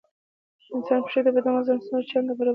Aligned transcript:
د 0.65 0.67
انسان 0.77 0.99
پښې 1.03 1.19
د 1.25 1.27
بدن 1.35 1.53
وزن 1.55 1.77
څو 1.87 1.95
چنده 2.09 2.33
برداشت 2.37 2.43
کوي. 2.43 2.49